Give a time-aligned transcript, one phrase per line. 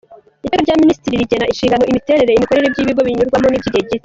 [0.45, 3.99] Iteka rya Minisitiri rigena inshingano, imiterere n’imikorere by’ibigo binyurwamo by’igihe gito;